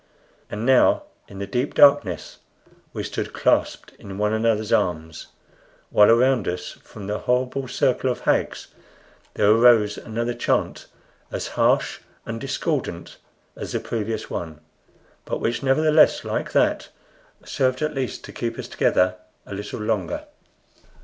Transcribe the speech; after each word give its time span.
And 0.49 0.65
now 0.65 1.03
in 1.27 1.37
the 1.37 1.45
deep 1.45 1.75
darkness 1.75 2.39
we 2.91 3.03
stood 3.03 3.33
clasped 3.33 3.93
in 3.99 4.17
one 4.17 4.33
another's 4.33 4.73
arms; 4.73 5.27
while 5.91 6.09
around 6.09 6.47
us, 6.47 6.71
from 6.83 7.05
the 7.05 7.19
horrible 7.19 7.67
circle 7.67 8.09
of 8.09 8.21
hags, 8.21 8.69
there 9.35 9.51
arose 9.51 9.99
another 9.99 10.33
chant 10.33 10.87
as 11.29 11.49
harsh 11.49 11.99
and 12.25 12.41
discordant 12.41 13.17
as 13.55 13.73
the 13.73 13.79
previous 13.79 14.27
one, 14.27 14.59
but 15.23 15.39
which, 15.39 15.61
nevertheless, 15.61 16.23
like 16.23 16.51
that, 16.53 16.89
served 17.45 17.83
at 17.83 17.93
least 17.93 18.23
to 18.25 18.31
keep 18.33 18.57
us 18.57 18.67
together 18.67 19.17
a 19.45 19.53
little 19.53 19.81
longer. 19.81 20.23